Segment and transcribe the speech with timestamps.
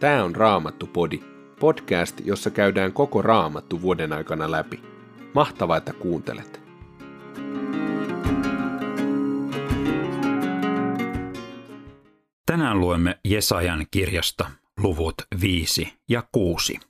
[0.00, 1.20] Tämä on Raamattu-podi,
[1.60, 4.82] podcast, jossa käydään koko Raamattu vuoden aikana läpi.
[5.34, 6.60] Mahtavaa, että kuuntelet!
[12.46, 14.50] Tänään luemme Jesajan kirjasta
[14.80, 16.80] luvut 5 ja 6.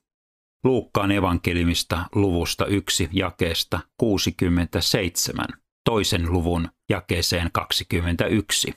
[0.65, 5.47] Luukkaan evankelimista luvusta 1 jakeesta 67,
[5.85, 8.73] toisen luvun jakeeseen 21.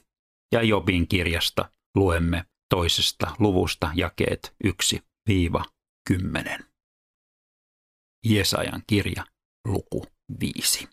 [0.52, 4.56] Ja Jobin kirjasta luemme toisesta luvusta jakeet
[5.30, 6.64] 1-10.
[8.26, 9.26] Jesajan kirja,
[9.66, 10.06] luku
[10.40, 10.90] 5.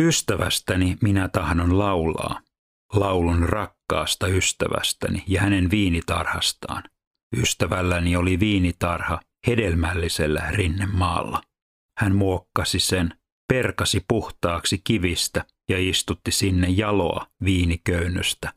[0.00, 2.40] Ystävästäni minä tahdon laulaa,
[2.92, 6.82] laulun rakkaasta ystävästäni ja hänen viinitarhastaan.
[7.36, 11.42] Ystävälläni oli viinitarha hedelmällisellä rinnemaalla.
[11.98, 13.14] Hän muokkasi sen,
[13.48, 18.52] perkasi puhtaaksi kivistä ja istutti sinne jaloa viiniköynnöstä.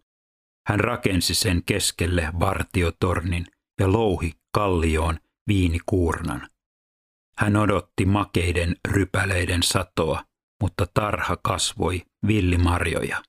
[0.67, 3.45] Hän rakensi sen keskelle vartiotornin
[3.79, 6.47] ja louhi kallioon viinikuurnan.
[7.37, 10.25] Hän odotti makeiden rypäleiden satoa,
[10.61, 13.23] mutta tarha kasvoi villimarjoja.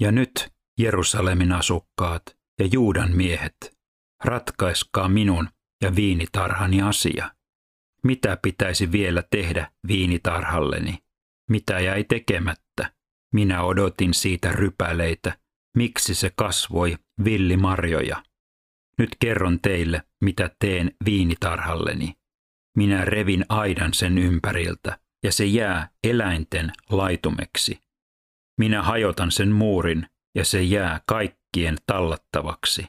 [0.00, 2.22] Ja nyt, Jerusalemin asukkaat
[2.58, 3.78] ja Juudan miehet,
[4.24, 5.48] ratkaiskaa minun
[5.82, 7.30] ja viinitarhani asia.
[8.04, 10.98] Mitä pitäisi vielä tehdä viinitarhalleni?
[11.50, 12.92] Mitä jäi tekemättä?
[13.32, 15.38] Minä odotin siitä rypäleitä
[15.76, 18.22] miksi se kasvoi villimarjoja.
[18.98, 22.14] Nyt kerron teille, mitä teen viinitarhalleni.
[22.76, 27.78] Minä revin aidan sen ympäriltä, ja se jää eläinten laitumeksi.
[28.58, 32.86] Minä hajotan sen muurin, ja se jää kaikkien tallattavaksi.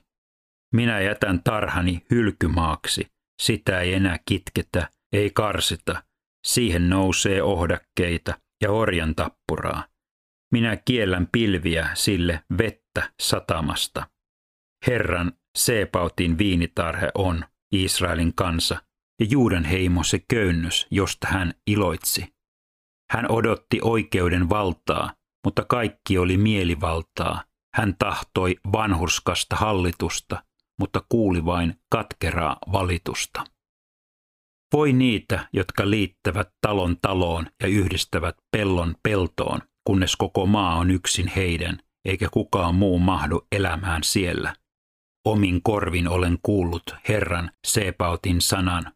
[0.74, 3.08] Minä jätän tarhani hylkymaaksi,
[3.42, 6.04] sitä ei enää kitketä, ei karsita,
[6.46, 9.91] siihen nousee ohdakkeita ja orjan tappuraa.
[10.52, 14.08] Minä kiellän pilviä sille vettä satamasta.
[14.88, 18.78] Herran Seepautin viinitarhe on Israelin kansa
[19.20, 22.34] ja Juudan heimo se köynnös, josta hän iloitsi.
[23.12, 25.14] Hän odotti oikeuden valtaa,
[25.46, 27.44] mutta kaikki oli mielivaltaa.
[27.76, 30.44] Hän tahtoi vanhurskasta hallitusta,
[30.80, 33.44] mutta kuuli vain katkeraa valitusta.
[34.74, 41.32] Voi niitä, jotka liittävät talon taloon ja yhdistävät pellon peltoon, kunnes koko maa on yksin
[41.36, 44.56] heidän, eikä kukaan muu mahdu elämään siellä.
[45.26, 48.92] Omin korvin olen kuullut Herran Seepautin sanan.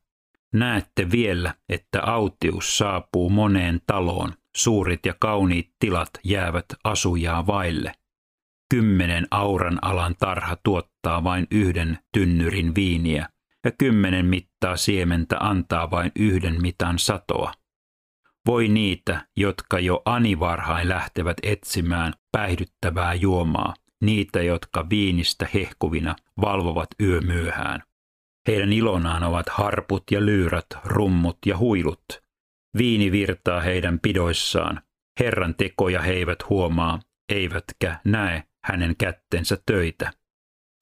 [0.54, 7.92] Näette vielä, että autius saapuu moneen taloon, suurit ja kauniit tilat jäävät asujaa vaille.
[8.70, 13.30] Kymmenen auran alan tarha tuottaa vain yhden tynnyrin viiniä,
[13.66, 17.54] ja kymmenen mittaa siementä antaa vain yhden mitan satoa.
[18.46, 27.84] Voi niitä, jotka jo anivarhain lähtevät etsimään päihdyttävää juomaa, niitä, jotka viinistä hehkuvina valvovat yömyöhään.
[28.48, 32.06] Heidän ilonaan ovat harput ja lyyrät, rummut ja huilut.
[32.78, 34.82] Viini virtaa heidän pidoissaan.
[35.20, 40.12] Herran tekoja he eivät huomaa, eivätkä näe hänen kättensä töitä.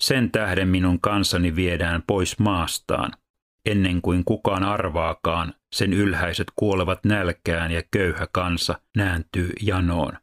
[0.03, 3.11] Sen tähden minun kansani viedään pois maastaan.
[3.65, 10.17] Ennen kuin kukaan arvaakaan, sen ylhäiset kuolevat nälkään ja köyhä kansa nääntyy janoon.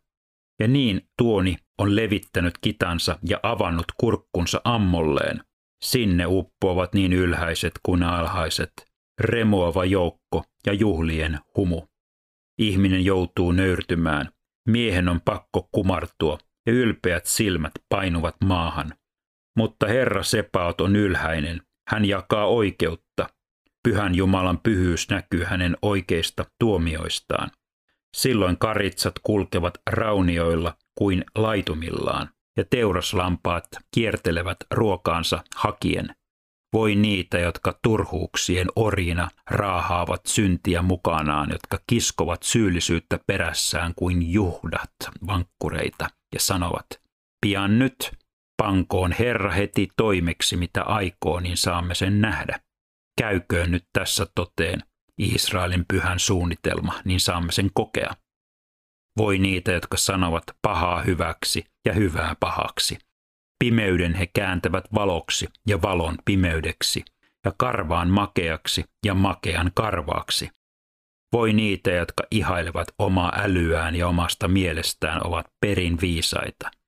[0.61, 5.45] Ja niin tuoni on levittänyt kitansa ja avannut kurkkunsa ammolleen.
[5.85, 8.73] Sinne uppoavat niin ylhäiset kuin alhaiset,
[9.21, 11.83] remuava joukko ja juhlien humu.
[12.59, 14.29] Ihminen joutuu nöyrtymään,
[14.69, 18.95] miehen on pakko kumartua ja ylpeät silmät painuvat maahan.
[19.57, 23.27] Mutta Herra Sepaot on ylhäinen, hän jakaa oikeutta.
[23.83, 27.51] Pyhän Jumalan pyhyys näkyy hänen oikeista tuomioistaan.
[28.17, 33.65] Silloin karitsat kulkevat raunioilla kuin laitumillaan, ja teuraslampaat
[33.95, 36.15] kiertelevät ruokaansa hakien.
[36.73, 44.93] Voi niitä, jotka turhuuksien orjina raahaavat syntiä mukanaan, jotka kiskovat syyllisyyttä perässään kuin juhdat
[45.27, 46.87] vankkureita ja sanovat,
[47.41, 48.20] pian nyt,
[48.61, 52.61] pankoon Herra heti toimeksi, mitä aikoo, niin saamme sen nähdä.
[53.21, 54.83] Käyköön nyt tässä toteen
[55.19, 58.11] Israelin pyhän suunnitelma, niin saamme sen kokea.
[59.19, 62.99] Voi niitä, jotka sanovat pahaa hyväksi ja hyvää pahaksi.
[63.65, 67.05] Pimeyden he kääntävät valoksi ja valon pimeydeksi,
[67.45, 70.51] ja karvaan makeaksi ja makean karvaaksi.
[71.33, 76.80] Voi niitä, jotka ihailevat omaa älyään ja omasta mielestään ovat perin viisaita.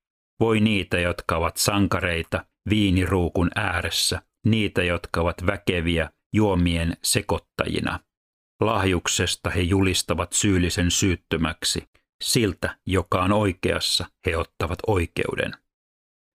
[0.43, 8.01] Voi niitä, jotka ovat sankareita viiniruukun ääressä, niitä, jotka ovat väkeviä juomien sekoittajina.
[8.61, 11.83] Lahjuksesta he julistavat syyllisen syyttömäksi,
[12.23, 15.53] siltä, joka on oikeassa, he ottavat oikeuden.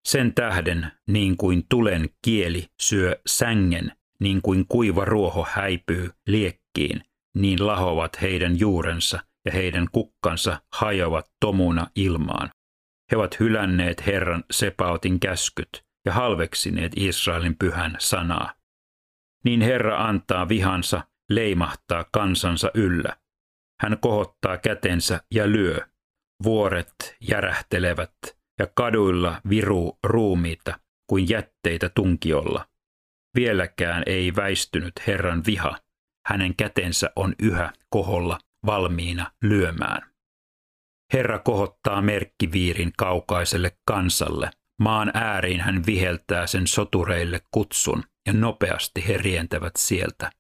[0.08, 7.04] Sen tähden, niin kuin tulen kieli syö sängen, niin kuin kuiva ruoho häipyy liekkiin,
[7.36, 12.50] niin lahovat heidän juurensa ja heidän kukkansa hajoavat tomuna ilmaan.
[13.12, 18.54] He ovat hylänneet Herran Sepautin käskyt ja halveksineet Israelin pyhän sanaa.
[19.46, 23.18] Niin Herra antaa vihansa leimahtaa kansansa yllä.
[23.82, 25.78] Hän kohottaa kätensä ja lyö.
[26.44, 28.14] Vuoret järähtelevät
[28.60, 32.68] ja kaduilla viruu ruumiita kuin jätteitä tunkiolla.
[33.36, 35.78] Vieläkään ei väistynyt Herran viha.
[36.26, 40.17] Hänen kätensä on yhä koholla valmiina lyömään.
[41.14, 44.50] Herra kohottaa merkkiviirin kaukaiselle kansalle.
[44.82, 50.32] Maan ääriin hän viheltää sen sotureille kutsun, ja nopeasti he rientävät sieltä.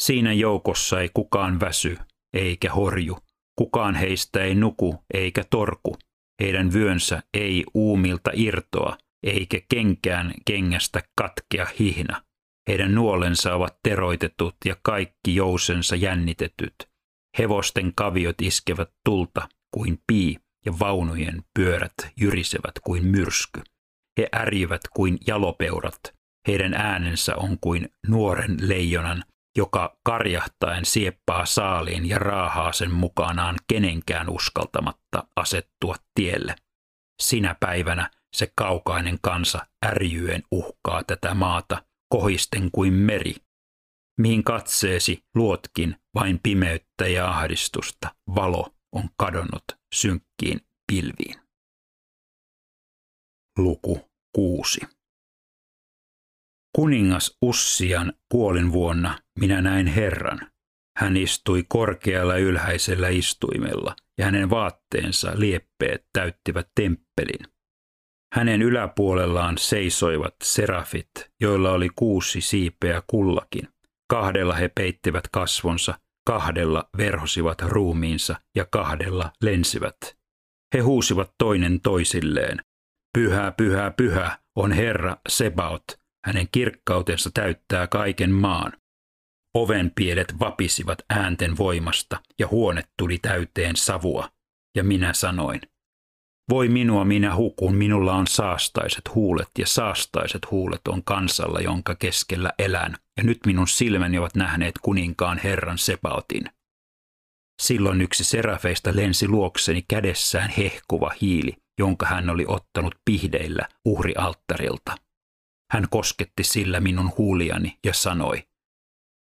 [0.00, 1.96] Siinä joukossa ei kukaan väsy,
[2.32, 3.18] eikä horju.
[3.58, 5.96] Kukaan heistä ei nuku, eikä torku.
[6.42, 12.22] Heidän vyönsä ei uumilta irtoa, eikä kenkään kengästä katkea hihna.
[12.68, 16.74] Heidän nuolensa ovat teroitetut ja kaikki jousensa jännitetyt.
[17.38, 20.36] Hevosten kaviot iskevät tulta kuin pii
[20.66, 23.62] ja vaunujen pyörät jyrisevät kuin myrsky.
[24.18, 26.00] He ärjyvät kuin jalopeurat.
[26.48, 29.24] Heidän äänensä on kuin nuoren leijonan,
[29.56, 36.56] joka karjahtaen sieppaa saaliin ja raahaa sen mukanaan kenenkään uskaltamatta asettua tielle.
[37.22, 43.34] Sinä päivänä se kaukainen kansa ärjyen uhkaa tätä maata, kohisten kuin meri.
[44.20, 49.64] Mihin katseesi luotkin vain pimeyttä ja ahdistusta, valo on kadonnut
[49.94, 50.60] synkkiin
[50.92, 51.34] pilviin.
[53.58, 54.80] Luku 6
[56.76, 58.12] Kuningas Ussian
[58.72, 60.40] vuonna minä näin Herran.
[60.98, 67.54] Hän istui korkealla ylhäisellä istuimella ja hänen vaatteensa lieppeet täyttivät temppelin.
[68.34, 71.10] Hänen yläpuolellaan seisoivat serafit,
[71.40, 73.68] joilla oli kuusi siipeä kullakin.
[74.10, 79.96] Kahdella he peittivät kasvonsa, kahdella verhosivat ruumiinsa ja kahdella lensivät.
[80.74, 82.60] He huusivat toinen toisilleen.
[83.18, 85.84] Pyhä, pyhä, pyhä on Herra Sebaot.
[86.26, 88.72] Hänen kirkkautensa täyttää kaiken maan.
[89.54, 94.28] Ovenpielet vapisivat äänten voimasta ja huone tuli täyteen savua.
[94.76, 95.60] Ja minä sanoin,
[96.50, 102.52] voi minua, minä hukun, minulla on saastaiset huulet ja saastaiset huulet on kansalla, jonka keskellä
[102.58, 106.44] elän, ja nyt minun silmäni ovat nähneet kuninkaan Herran Sebaotin.
[107.62, 114.96] Silloin yksi serafeista lensi luokseni kädessään hehkuva hiili, jonka hän oli ottanut pihdeillä uhrialttarilta.
[115.72, 118.42] Hän kosketti sillä minun huuliani ja sanoi,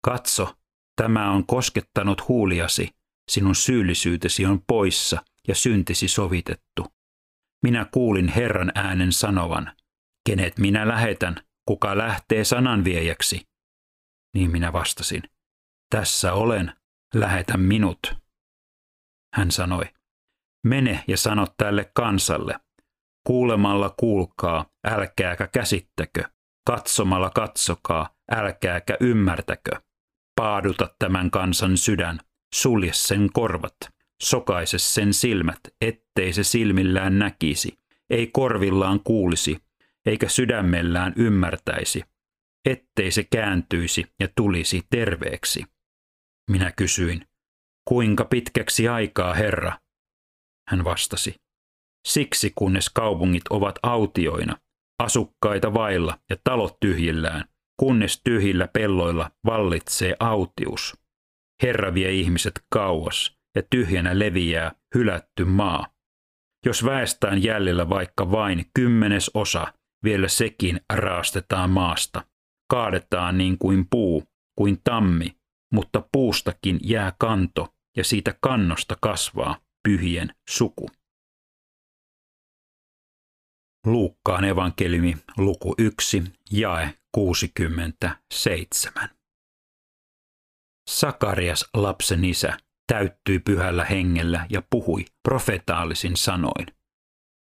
[0.07, 0.55] Katso,
[0.97, 2.91] tämä on koskettanut huuliasi,
[3.31, 6.96] sinun syyllisyytesi on poissa ja syntisi sovitettu.
[7.63, 9.77] Minä kuulin Herran äänen sanovan,
[10.29, 11.37] kenet minä lähetän,
[11.69, 13.49] kuka lähtee sananviejäksi?
[14.35, 15.23] Niin minä vastasin,
[15.91, 16.73] tässä olen,
[17.15, 18.15] lähetä minut.
[19.35, 19.85] Hän sanoi,
[20.67, 22.61] mene ja sano tälle kansalle,
[23.27, 26.25] kuulemalla kuulkaa, älkääkä käsittäkö,
[26.67, 29.81] katsomalla katsokaa, älkääkä ymmärtäkö.
[30.37, 32.21] Paaduta tämän kansan sydän,
[32.55, 33.77] sulje sen korvat,
[34.23, 37.79] sokaise sen silmät, ettei se silmillään näkisi,
[38.11, 39.59] ei korvillaan kuulisi,
[40.07, 42.03] eikä sydämellään ymmärtäisi,
[42.65, 45.65] ettei se kääntyisi ja tulisi terveeksi.
[46.51, 47.27] Minä kysyin,
[47.89, 49.73] kuinka pitkäksi aikaa, Herra?
[50.71, 51.35] Hän vastasi,
[52.09, 54.57] siksi kunnes kaupungit ovat autioina,
[54.99, 57.45] asukkaita vailla ja talot tyhjillään,
[57.81, 60.97] kunnes tyhjillä pelloilla vallitsee autius.
[61.63, 65.87] Herra vie ihmiset kauas, ja tyhjänä leviää hylätty maa.
[66.67, 69.73] Jos väestään jäljellä vaikka vain kymmenes osa,
[70.05, 72.25] vielä sekin raastetaan maasta.
[72.71, 74.25] Kaadetaan niin kuin puu,
[74.59, 75.37] kuin tammi,
[75.73, 80.89] mutta puustakin jää kanto ja siitä kannosta kasvaa pyhien suku.
[83.87, 89.09] Luukkaan evankeliumi, luku 1, jae 67.
[90.91, 92.57] Sakarias lapsen isä
[92.87, 96.67] täyttyi pyhällä hengellä ja puhui profetaalisin sanoin.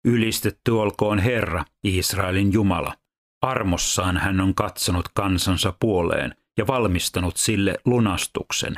[0.05, 2.95] Ylistetty olkoon Herra, Israelin Jumala.
[3.43, 8.77] Armossaan hän on katsonut kansansa puoleen ja valmistanut sille lunastuksen.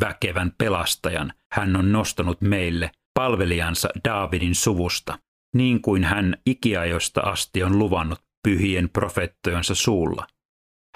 [0.00, 5.18] Väkevän pelastajan hän on nostanut meille palvelijansa Daavidin suvusta,
[5.54, 10.26] niin kuin hän ikiajosta asti on luvannut pyhien profeettojensa suulla.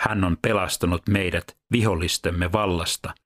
[0.01, 3.15] Hän on pelastanut meidät vihollistemme vallasta–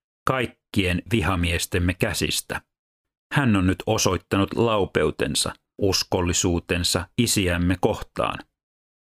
[0.70, 2.60] kaikkien vihamiestemme käsistä.
[3.34, 8.38] Hän on nyt osoittanut laupeutensa, uskollisuutensa isiämme kohtaan.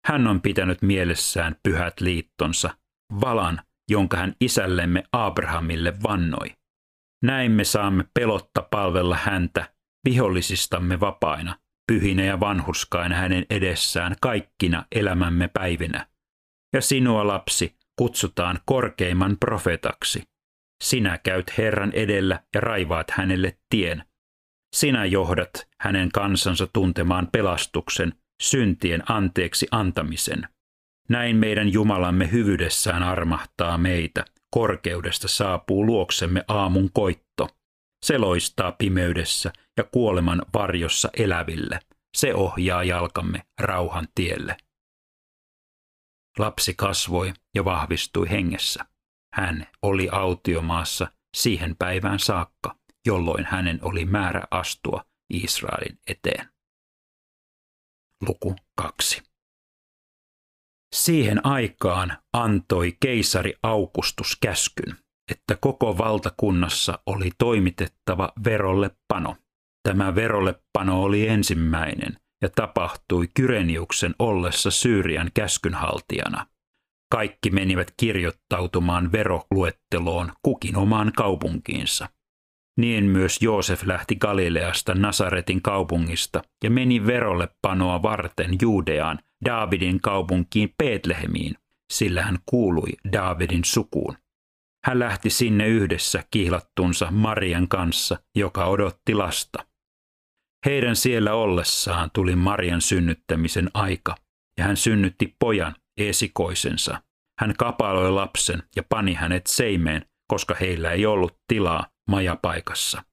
[0.05, 2.69] Hän on pitänyt mielessään pyhät liittonsa,
[3.21, 6.53] valan, jonka hän isällemme Abrahamille vannoi.
[7.23, 9.73] Näin me saamme pelotta palvella häntä
[10.05, 11.59] vihollisistamme vapaina,
[11.91, 16.07] pyhinä ja vanhuskaina hänen edessään kaikkina elämämme päivinä.
[16.73, 20.23] Ja sinua lapsi kutsutaan korkeimman profetaksi.
[20.83, 24.03] Sinä käyt Herran edellä ja raivaat hänelle tien.
[24.75, 30.47] Sinä johdat hänen kansansa tuntemaan pelastuksen, syntien anteeksi antamisen.
[31.09, 34.25] Näin meidän Jumalamme hyvyydessään armahtaa meitä.
[34.51, 37.49] Korkeudesta saapuu luoksemme aamun koitto.
[38.05, 41.79] Se loistaa pimeydessä ja kuoleman varjossa eläville.
[42.17, 44.57] Se ohjaa jalkamme rauhan tielle.
[46.39, 48.85] Lapsi kasvoi ja vahvistui hengessä.
[49.33, 51.07] Hän oli autiomaassa
[51.37, 52.75] siihen päivään saakka,
[53.07, 56.49] jolloin hänen oli määrä astua Israelin eteen.
[58.27, 59.23] Luku 2.
[60.95, 64.97] Siihen aikaan antoi keisari Augustus käskyn,
[65.31, 69.35] että koko valtakunnassa oli toimitettava verolle pano.
[69.83, 76.45] Tämä verollepano oli ensimmäinen ja tapahtui Kyreniuksen ollessa Syyrian käskynhaltijana.
[77.11, 82.09] Kaikki menivät kirjoittautumaan veroluetteloon kukin omaan kaupunkiinsa.
[82.77, 90.73] Niin myös Joosef lähti Galileasta Nasaretin kaupungista ja meni verolle panoa varten Juudeaan, Daavidin kaupunkiin
[90.83, 91.55] Betlehemiin,
[91.93, 94.17] sillä hän kuului Daavidin sukuun.
[94.85, 99.65] Hän lähti sinne yhdessä kihlattunsa Marian kanssa, joka odotti lasta.
[100.65, 104.15] Heidän siellä ollessaan tuli Marian synnyttämisen aika,
[104.57, 107.01] ja hän synnytti pojan, esikoisensa.
[107.39, 113.03] Hän kapaloi lapsen ja pani hänet seimeen, koska heillä ei ollut tilaa majapaikassa.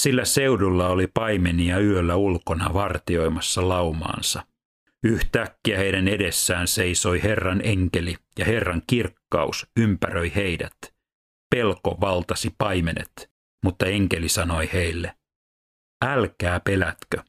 [0.00, 4.46] Sillä seudulla oli paimenia yöllä ulkona vartioimassa laumaansa.
[5.04, 10.76] Yhtäkkiä heidän edessään seisoi Herran enkeli ja Herran kirkkaus ympäröi heidät.
[11.50, 13.30] Pelko valtasi paimenet,
[13.64, 15.14] mutta enkeli sanoi heille,
[16.04, 17.22] älkää pelätkö.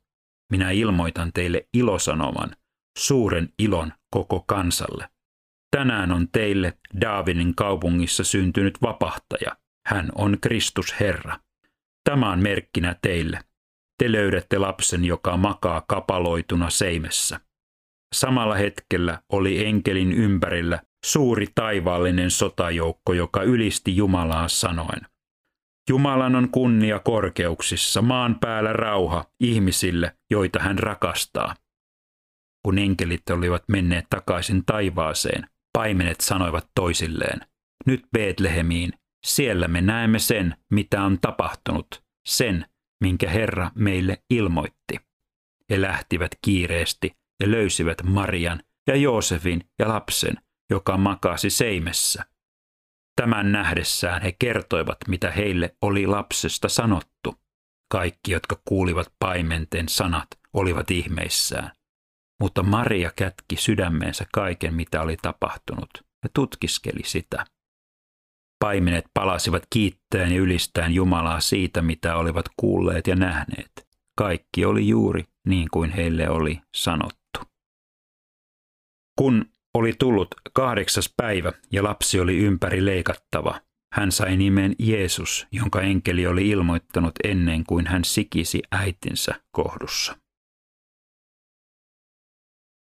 [0.52, 2.56] Minä ilmoitan teille ilosanoman,
[2.98, 5.10] suuren ilon koko kansalle.
[5.76, 9.58] Tänään on teille Daavidin kaupungissa syntynyt vapahtaja.
[9.88, 11.40] Hän on Kristus Herra.
[12.10, 13.40] Tämä on merkkinä teille.
[13.98, 17.40] Te löydätte lapsen, joka makaa kapaloituna seimessä.
[18.16, 25.02] Samalla hetkellä oli enkelin ympärillä suuri taivaallinen sotajoukko, joka ylisti Jumalaa sanoen.
[25.90, 31.56] Jumalan on kunnia korkeuksissa, maan päällä rauha ihmisille, joita hän rakastaa.
[32.64, 37.40] Kun enkelit olivat menneet takaisin taivaaseen, paimenet sanoivat toisilleen,
[37.86, 38.94] nyt Betlehemiin,
[39.26, 42.66] siellä me näemme sen, mitä on tapahtunut, sen,
[43.04, 44.98] minkä Herra meille ilmoitti.
[45.70, 47.12] He lähtivät kiireesti
[47.44, 50.36] ja löysivät Marian ja Joosefin ja lapsen,
[50.70, 52.26] joka makasi seimessä.
[53.22, 57.36] Tämän nähdessään he kertoivat, mitä heille oli lapsesta sanottu.
[57.92, 61.72] Kaikki, jotka kuulivat paimenten sanat, olivat ihmeissään.
[62.44, 65.90] Mutta Maria kätki sydämeensä kaiken, mitä oli tapahtunut,
[66.24, 67.46] ja tutkiskeli sitä.
[68.60, 73.88] Paimenet palasivat kiittäen ja ylistäen Jumalaa siitä, mitä olivat kuulleet ja nähneet.
[74.18, 77.40] Kaikki oli juuri niin kuin heille oli sanottu.
[79.20, 83.62] Kun oli tullut kahdeksas päivä ja lapsi oli ympäri leikattava,
[83.94, 90.23] hän sai nimen Jeesus, jonka enkeli oli ilmoittanut ennen kuin hän sikisi äitinsä kohdussa.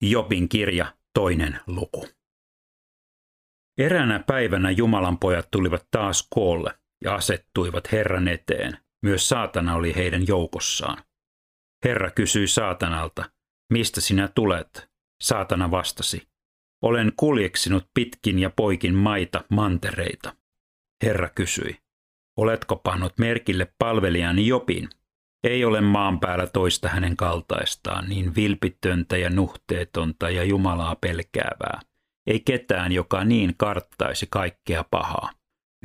[0.01, 2.07] Jobin kirja, toinen luku.
[3.77, 8.77] Eräänä päivänä Jumalan pojat tulivat taas koolle ja asettuivat Herran eteen.
[9.03, 11.03] Myös saatana oli heidän joukossaan.
[11.85, 13.31] Herra kysyi saatanalta,
[13.73, 14.89] mistä sinä tulet?
[15.21, 16.27] Saatana vastasi,
[16.81, 20.35] olen kuljeksinut pitkin ja poikin maita mantereita.
[21.03, 21.77] Herra kysyi,
[22.37, 24.89] oletko pannut merkille palvelijani Jopin?
[25.43, 31.79] Ei ole maan päällä toista hänen kaltaistaan, niin vilpitöntä ja nuhteetonta ja Jumalaa pelkäävää.
[32.27, 35.29] Ei ketään, joka niin karttaisi kaikkea pahaa.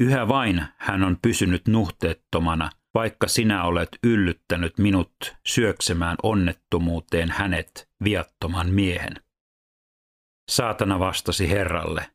[0.00, 8.70] Yhä vain hän on pysynyt nuhteettomana, vaikka sinä olet yllyttänyt minut syöksemään onnettomuuteen hänet, viattoman
[8.70, 9.14] miehen.
[10.50, 12.11] Saatana vastasi Herralle.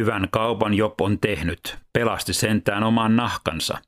[0.00, 3.78] Hyvän kaupan Job on tehnyt, pelasti sentään oman nahkansa.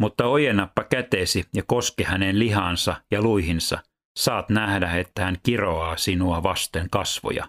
[0.00, 3.78] Mutta ojennappa käteesi ja koske hänen lihansa ja luihinsa.
[4.18, 7.48] Saat nähdä, että hän kiroaa sinua vasten kasvoja.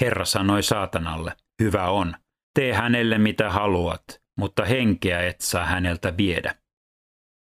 [0.00, 1.32] Herra sanoi saatanalle,
[1.62, 2.14] hyvä on,
[2.54, 4.04] tee hänelle mitä haluat,
[4.38, 6.54] mutta henkeä et saa häneltä viedä.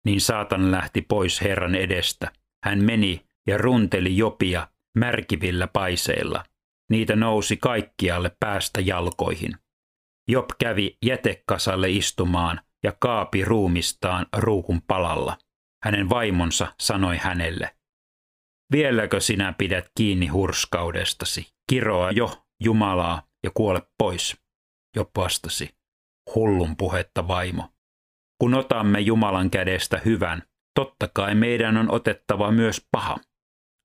[0.06, 2.33] Niin saatan lähti pois Herran edestä.
[2.64, 4.68] Hän meni ja runteli Jopia
[4.99, 6.44] märkivillä paiseilla.
[6.90, 9.56] Niitä nousi kaikkialle päästä jalkoihin.
[10.28, 15.38] Job kävi jätekasalle istumaan ja kaapi ruumistaan ruukun palalla.
[15.85, 17.75] Hänen vaimonsa sanoi hänelle,
[18.73, 21.53] Vieläkö sinä pidät kiinni hurskaudestasi?
[21.71, 24.37] Kiroa jo Jumalaa ja kuole pois.
[24.97, 25.75] Job vastasi,
[26.35, 27.71] hullun puhetta vaimo.
[28.41, 30.43] Kun otamme Jumalan kädestä hyvän,
[30.75, 33.17] totta kai meidän on otettava myös paha.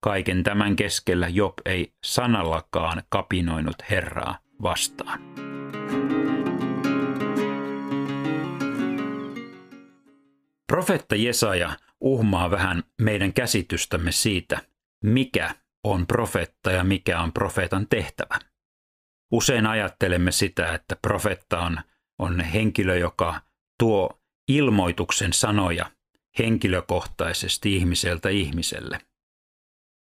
[0.03, 5.21] Kaiken tämän keskellä Job ei sanallakaan kapinoinut Herraa vastaan.
[10.69, 14.61] Profetta Jesaja uhmaa vähän meidän käsitystämme siitä,
[15.03, 18.39] mikä on profetta ja mikä on profeetan tehtävä.
[19.31, 21.77] Usein ajattelemme sitä, että profetta on,
[22.19, 23.41] on henkilö, joka
[23.79, 25.91] tuo ilmoituksen sanoja
[26.39, 28.99] henkilökohtaisesti ihmiseltä ihmiselle.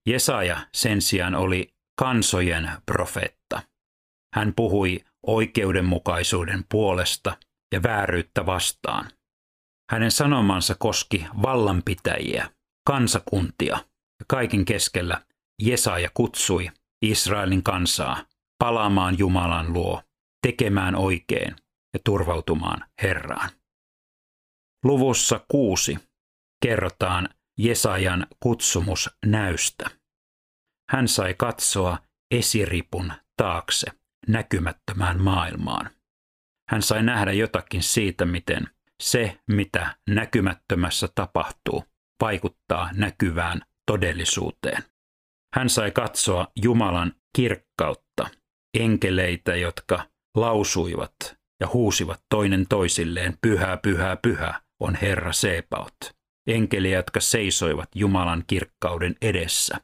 [0.09, 3.62] Jesaja sen sijaan oli kansojen profeetta.
[4.35, 7.37] Hän puhui oikeudenmukaisuuden puolesta
[7.73, 9.11] ja vääryyttä vastaan.
[9.90, 12.50] Hänen sanomansa koski vallanpitäjiä,
[12.86, 13.76] kansakuntia
[14.20, 15.22] ja kaiken keskellä
[15.62, 16.70] Jesaja kutsui
[17.02, 18.24] Israelin kansaa
[18.58, 20.02] palaamaan Jumalan luo,
[20.46, 21.56] tekemään oikein
[21.94, 23.50] ja turvautumaan Herraan.
[24.84, 25.98] Luvussa kuusi
[26.62, 29.90] kerrotaan Jesajan kutsumus näystä.
[30.90, 31.98] Hän sai katsoa
[32.30, 33.86] esiripun taakse
[34.28, 35.90] näkymättömään maailmaan.
[36.70, 41.84] Hän sai nähdä jotakin siitä, miten se, mitä näkymättömässä tapahtuu,
[42.20, 44.82] vaikuttaa näkyvään todellisuuteen.
[45.54, 48.28] Hän sai katsoa Jumalan kirkkautta,
[48.78, 50.04] enkeleitä, jotka
[50.36, 51.14] lausuivat
[51.60, 55.96] ja huusivat toinen toisilleen, pyhä, pyhä, pyhä on Herra Sebaot.
[56.46, 59.80] Enkeliä, jotka seisoivat Jumalan kirkkauden edessä.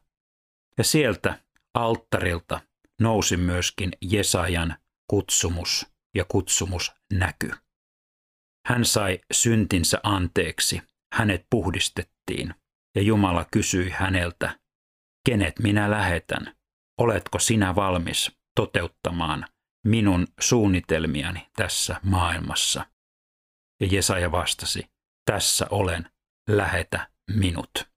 [0.78, 1.38] Ja sieltä
[1.74, 2.60] alttarilta
[3.00, 4.76] nousi myöskin Jesajan
[5.10, 7.50] kutsumus ja kutsumus näky.
[8.66, 10.82] Hän sai syntinsä anteeksi,
[11.14, 12.54] hänet puhdistettiin
[12.96, 14.58] ja Jumala kysyi häneltä,
[15.26, 16.56] kenet minä lähetän,
[17.00, 19.46] oletko sinä valmis toteuttamaan
[19.86, 22.86] minun suunnitelmiani tässä maailmassa?
[23.80, 24.90] Ja Jesaja vastasi,
[25.30, 26.10] tässä olen,
[26.48, 27.90] lähetä minut.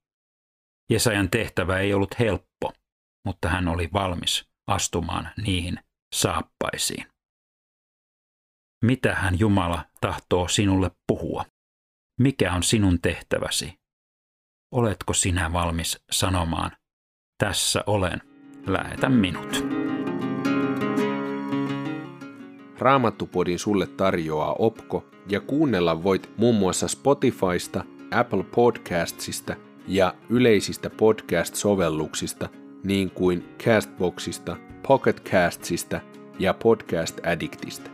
[0.90, 2.72] Jesajan tehtävä ei ollut helppo,
[3.26, 5.80] mutta hän oli valmis astumaan niihin
[6.14, 7.06] saappaisiin.
[8.84, 11.44] Mitä hän Jumala tahtoo sinulle puhua?
[12.20, 13.74] Mikä on sinun tehtäväsi?
[14.74, 16.70] Oletko sinä valmis sanomaan,
[17.38, 18.20] tässä olen,
[18.66, 19.66] lähetä minut.
[22.78, 29.56] Raamattupodin sulle tarjoaa Opko ja kuunnella voit muun muassa Spotifysta, Apple Podcastsista
[29.88, 32.48] ja yleisistä podcast-sovelluksista
[32.82, 34.56] niin kuin Castboxista,
[34.88, 36.00] Pocketcastsista
[36.38, 37.90] ja Podcast Addictista.